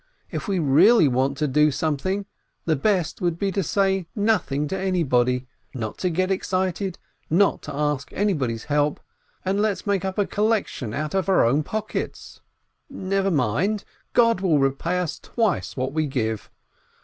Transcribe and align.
If 0.31 0.47
we 0.47 0.57
really 0.57 1.07
want 1.07 1.37
to 1.37 1.47
do 1.47 1.69
something, 1.69 2.25
the 2.65 2.75
best 2.75 3.21
would 3.21 3.37
be 3.37 3.51
to 3.51 3.61
say 3.61 4.07
nothing 4.15 4.67
to 4.69 4.75
any 4.75 5.03
body, 5.03 5.45
not 5.75 5.99
to 5.99 6.09
get 6.09 6.31
excited, 6.31 6.97
not 7.29 7.61
to 7.61 7.75
ask 7.75 8.11
anybody's 8.11 8.63
help, 8.63 8.99
and 9.45 9.61
let 9.61 9.73
us 9.73 9.85
make 9.85 10.03
a 10.03 10.11
collection 10.25 10.95
out 10.95 11.13
of 11.13 11.29
our 11.29 11.45
own 11.45 11.61
pockets. 11.61 12.41
Never 12.89 13.29
mind! 13.29 13.83
God 14.13 14.41
will 14.41 14.57
repay 14.57 14.97
us 14.97 15.19
twice 15.19 15.77
what 15.77 15.93
we 15.93 16.07
give. 16.07 16.49